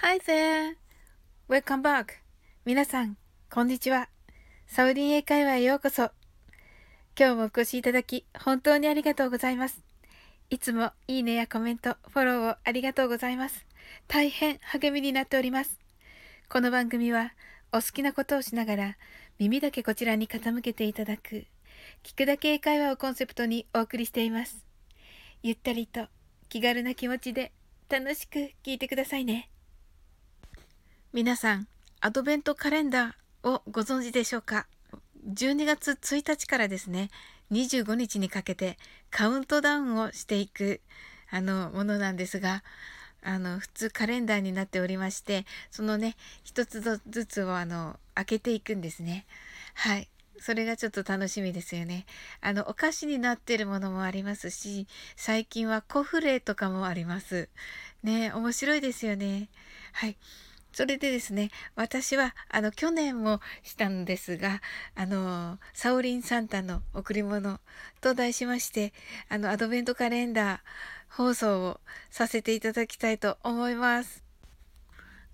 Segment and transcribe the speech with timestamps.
[0.00, 0.76] Hi there!
[1.48, 2.20] Welcome back!
[2.64, 3.16] 皆さん、
[3.50, 4.08] こんにちは。
[4.68, 6.12] サウリン英会話へようこそ。
[7.18, 9.82] 今日もお越しいただき、本当にありがとうございます。
[10.50, 13.66] いつもいいねやコメント、フォローをありがとうございます。
[14.06, 15.80] 大変励みになっております。
[16.48, 17.32] この番組は、
[17.72, 18.96] お好きなことをしながら、
[19.40, 21.44] 耳だけこちらに傾けていただく、
[22.04, 24.64] 聞くだけ英会話をコンセプトにお送りしています。
[25.42, 26.06] ゆったりと
[26.48, 27.50] 気軽な気持ちで
[27.88, 29.50] 楽しく聞いてくださいね。
[31.18, 31.66] 皆さん、
[32.00, 34.68] アドベントカレンダーをご存知でしょうか
[35.28, 37.10] ?12 月1日からですね、
[37.50, 38.78] 25日にかけて
[39.10, 40.80] カウントダウンをしていく
[41.28, 42.62] あのものなんですが、
[43.24, 49.26] あの普通カレンダーになっておりましてそのね一つずつをあの開けていくんですね。
[49.74, 50.08] はい。
[50.40, 52.06] それがちょっと楽しみですよね。
[52.40, 57.48] あのお菓子になってるものもありますし最近はコフレとかもあります。
[58.04, 59.48] ね面白いですよね。
[59.94, 60.16] はい。
[60.72, 64.60] それでですね、私は、あの、去年もしたんですが、
[64.94, 67.58] あの、サオリンサンタの贈り物
[68.00, 68.92] と題しまして、
[69.28, 70.60] あの、アドベントカレンダー
[71.08, 71.80] 放送を
[72.10, 74.22] させていただきたいと思います。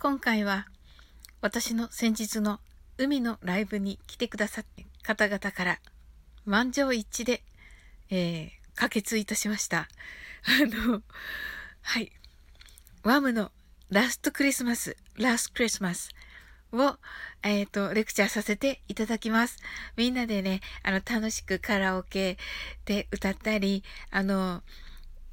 [0.00, 0.66] 今回は、
[1.40, 2.58] 私の先日の
[2.96, 4.64] 海のライブに来てくださっ
[5.04, 5.78] た方々から、
[6.44, 7.42] 満場一致で、
[8.10, 9.80] えー、可決いたしました。
[9.80, 9.88] あ
[10.88, 11.02] の、
[11.82, 12.12] はい。
[13.04, 13.52] ワームの
[13.90, 16.10] ラストクリスマス、ラストクリスマス
[16.72, 16.96] を、
[17.42, 19.56] えっ、ー、と、レクチャーさせていただきます。
[19.96, 22.36] みんなでね、あの、楽しくカラオケ
[22.84, 24.62] で歌ったり、あの、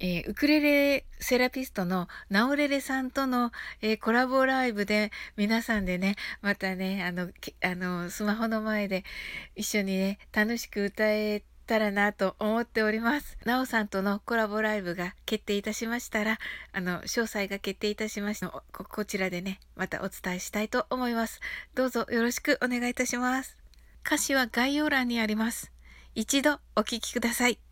[0.00, 7.30] えー、ウクレレセラピストのナオレレさんとの、えー、コラボライブで皆さんでね、またね、あの、
[7.62, 9.04] あの、スマホの前で
[9.56, 11.42] 一緒にね、楽しく歌え
[11.72, 13.38] たらなと思っております。
[13.46, 16.38] なおさんとのコラボライブが決定いたしましたら、
[16.72, 21.40] あの、詳細が決定いたしましたここちらでね、またお伝えしたいと思います。
[21.74, 23.56] どうぞよろしくお願いいたします。
[24.04, 25.72] 歌詞は概要欄にあります。
[26.14, 27.71] 一度お聴きください。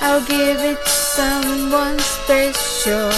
[0.00, 3.10] I'll give it to someone special.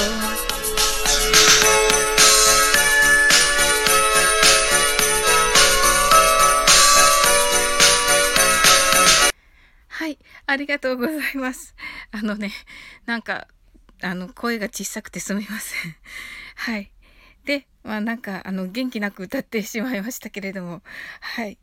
[9.88, 11.75] はい、ありがとうございます。
[12.12, 12.53] あのね、
[13.05, 13.49] なんか、
[14.00, 15.97] あの、声が小さくてすみません。
[16.55, 16.93] はい。
[17.48, 20.82] で、まあなんか、あの、元気なく歌ってしまいましたけれども、
[21.20, 21.56] はい。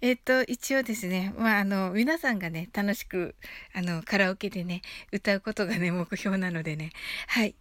[0.00, 3.36] えっ、ー、と、一応ですね、まあ、あの、皆さんがね、楽しく、
[3.72, 4.82] あの、カラオケでね、
[5.12, 6.90] 歌うことがね、目標なのでね、
[7.28, 7.54] はい。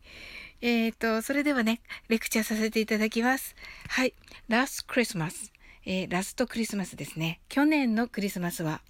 [0.61, 3.55] えっ、ー、と、それではね、レクチャーさせていただきます。
[3.89, 4.16] はい。
[4.49, 5.51] Last Christmas。
[5.85, 7.41] えー、ラストクリスマスですね。
[7.47, 8.81] 去年のクリスマスは、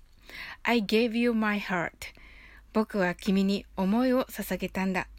[0.63, 1.91] I gave you my heart.
[2.71, 5.09] 僕は君に思いを捧げたんだ。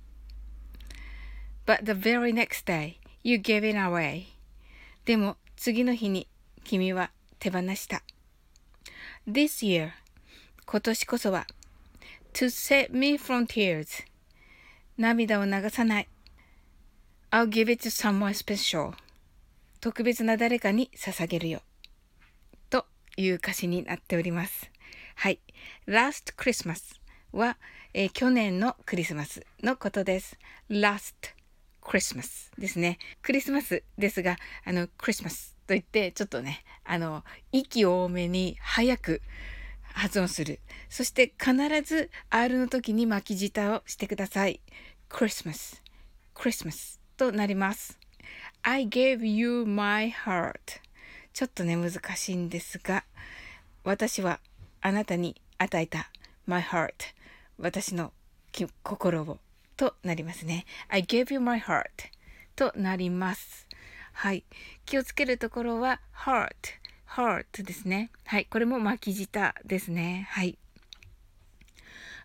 [1.68, 4.24] But the very next day, you gave it away.
[5.04, 6.28] でも、次の日に
[6.64, 8.02] 君は手放した。
[9.30, 9.90] this year
[10.64, 11.46] 今年こそは
[12.32, 14.04] to save me from tears
[14.96, 16.08] 涙を流さない
[17.30, 18.94] I'll give it to someone special
[19.80, 21.60] 特別な誰かに捧げるよ
[22.70, 22.86] と
[23.18, 24.70] いう歌詞になっております
[25.16, 25.40] はい
[25.86, 26.96] last Christmas
[27.32, 27.58] は、
[27.92, 30.38] えー、去年のクリスマスのことです
[30.70, 31.37] last
[31.88, 39.20] Christmas ですねクリスマスですがあのクリスマスと言って、ちょっとね、あの、息多めに早く
[39.82, 40.60] 発音する。
[40.88, 44.60] そして必ず R の時に巻き舌をしてください。
[45.10, 45.82] Christmas,
[46.34, 47.98] Christmas となります。
[48.62, 50.54] I gave you my heart
[51.34, 53.04] ちょっとね、難しいんですが、
[53.84, 54.40] 私は
[54.80, 56.10] あなたに与えた
[56.46, 56.94] my heart
[57.58, 58.12] 私の
[58.82, 59.38] 心を
[59.78, 60.66] となりますね。
[60.88, 61.86] I gave you my heart
[62.54, 63.66] となります。
[64.12, 64.44] はい。
[64.84, 66.50] 気をつけるところは heart,
[67.08, 68.10] heart ですね。
[68.26, 68.46] はい。
[68.46, 70.26] これも巻き舌ですね。
[70.30, 70.58] はい。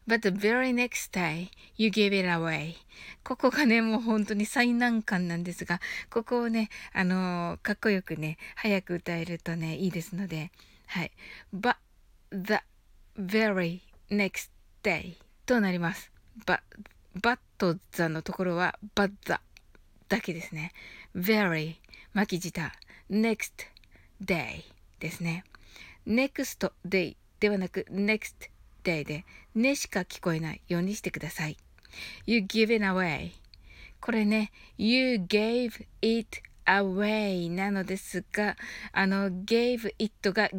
[0.07, 2.75] but the very next day you give it away.
[3.23, 5.79] ここがね、もう本当に最難関なんですが、
[6.09, 10.51] ここをね、あのー、かっこよくね、早く歌えるとね、いいですので、
[10.87, 11.11] はい。
[11.53, 11.75] but
[12.31, 12.55] the
[13.17, 14.49] very next
[14.83, 15.15] day
[15.45, 16.11] となります。
[16.45, 16.59] but,
[17.19, 19.35] but the のところは but the
[20.09, 20.71] だけですね。
[21.15, 21.75] very
[22.13, 22.71] 巻き舌
[23.09, 23.51] next
[24.23, 24.63] day
[24.99, 25.43] ですね。
[26.07, 28.49] next day ではなく next
[28.83, 29.25] day で
[29.55, 31.57] ねしか聞こえないようにしてください。
[32.25, 33.31] You give it away
[33.99, 38.55] これね You gave it away なのですが
[38.91, 40.49] あの gave it が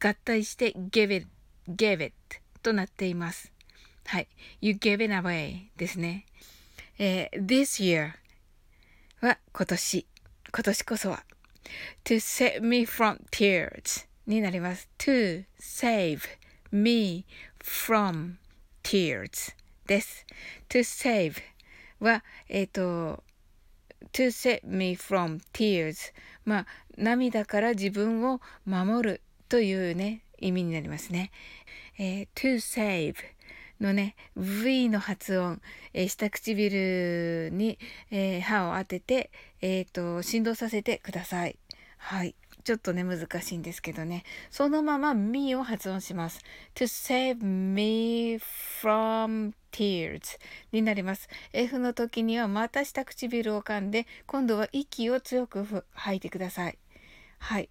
[0.00, 1.26] 合体して give it
[1.68, 2.14] gave it
[2.62, 3.53] となっています。
[4.06, 4.28] はい。
[4.60, 6.26] You gave it away ですね。
[6.98, 8.12] えー、this year
[9.20, 10.06] は今年。
[10.52, 11.24] 今年こそは。
[12.04, 14.88] to save me from tears になります。
[14.98, 16.20] to save
[16.70, 17.24] me
[17.60, 18.34] from
[18.82, 19.54] tears
[19.86, 20.26] です。
[20.68, 21.42] to save
[22.00, 23.24] は、えっ、ー、と、
[24.12, 26.12] to save me from tears
[26.44, 26.66] まあ、
[26.96, 31.30] 涙から自分を守るというね、意味になりますね。
[31.98, 33.14] えー、to save
[33.84, 35.60] のね、V の発音、
[35.92, 37.78] えー、下唇に、
[38.10, 41.58] えー、歯を当てて、えっ、と、振動させてください。
[41.98, 42.34] はい。
[42.64, 44.24] ちょっとね、難しいんですけどね。
[44.50, 46.40] そのまま me を発音します。
[46.74, 48.38] to save me
[48.80, 50.38] from tears
[50.72, 51.28] になります。
[51.52, 56.78] F の時にはまた下唇を噛んで、今度は息を強く吐いてください。
[57.38, 57.68] はい。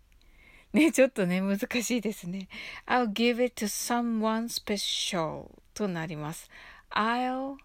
[0.74, 2.48] ね、ちょっとね、難しいですね。
[2.86, 6.50] I'll give it to someone special となります。
[6.92, 7.58] I'll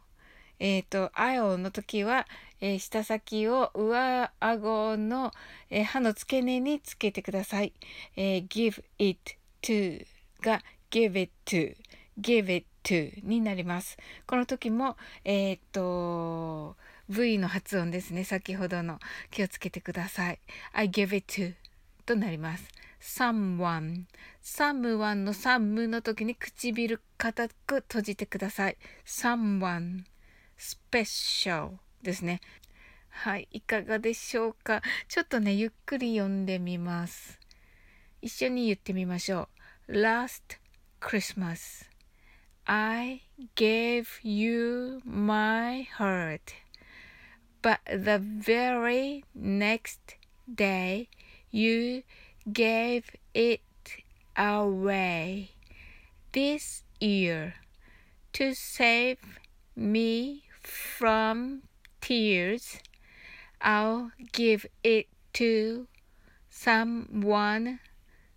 [0.61, 2.27] えっ、ー、と、I'll の時は、
[2.61, 5.33] えー、下先を上顎の、
[5.71, 7.73] えー、歯の付け根につけてください。
[8.17, 10.05] え give it to
[10.41, 11.77] が give it to
[12.21, 13.97] give it to になります。
[14.27, 16.77] この時も、えっと、
[17.09, 18.25] V の発音ですね。
[18.25, 18.99] 先ほどの
[19.31, 20.41] 気をつけてください。
[20.73, 21.55] I give it to
[22.05, 22.69] となります。
[23.01, 24.05] Someone
[24.43, 28.77] someone の some の時に唇固く閉じてください。
[29.07, 30.05] someone
[30.59, 31.73] special
[32.03, 32.41] ですね。
[33.11, 34.83] はい、いかがでしょうか。
[35.09, 37.39] ちょっとね、ゆっくり読んでみます。
[38.23, 39.49] 一緒に言ってみましょ
[39.89, 39.93] う。
[39.93, 40.59] Last
[41.01, 41.89] Christmas
[42.67, 43.23] I
[43.57, 46.53] gave you my heart
[47.63, 50.17] but the very next
[50.53, 51.09] day
[51.51, 52.03] you
[52.52, 53.62] gave it
[54.36, 55.52] away
[56.32, 57.56] this year
[58.34, 59.20] to save
[59.76, 61.64] me from
[62.02, 62.80] tears.
[63.62, 65.88] I'll give it to
[66.50, 67.80] someone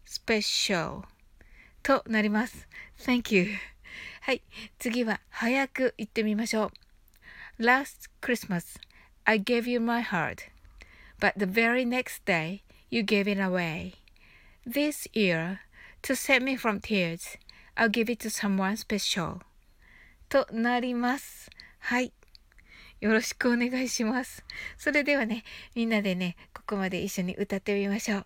[0.06, 1.04] special
[1.82, 2.68] となります。
[2.98, 3.54] Thank you.
[4.20, 4.42] はい。
[4.78, 6.72] 次は早く言ってみましょ
[7.58, 7.62] う。
[7.62, 8.78] Last Christmas,
[9.24, 10.50] I gave you my heart,
[11.20, 13.94] but the very next day, you gave it away.
[14.65, 15.61] This year,
[16.03, 17.37] to save me from tears,
[17.75, 19.39] I'll give it to someone special.
[20.29, 21.49] となります。
[21.79, 22.13] はい。
[22.99, 24.45] よろしくお願いします。
[24.77, 25.43] それではね、
[25.73, 28.25] みんなでね、ここまで一緒に歌ってみましょう。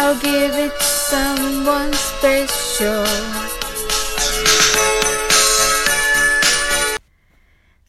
[0.00, 3.04] I'll give it to someone special.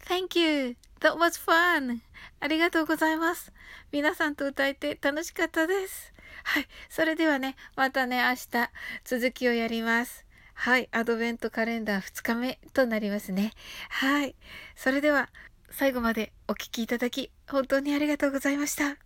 [0.08, 0.76] Thank you.
[1.02, 2.00] That was fun.
[2.40, 3.54] ありがとうございます。
[3.92, 6.12] 皆さんと歌えて楽しかったです。
[6.46, 6.68] はい。
[6.90, 8.72] それではね、またね、明日
[9.06, 10.26] 続きをやります。
[10.56, 10.90] はい。
[10.92, 13.54] アドベントカレンダー2日目となりますね。
[13.90, 14.36] はい。
[14.76, 15.30] それでは、
[15.70, 18.98] 最後までお聴きいただき、本当にありがとうございました。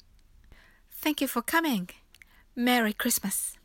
[1.04, 2.03] Thank you for coming.
[2.56, 3.58] Merry Christmas.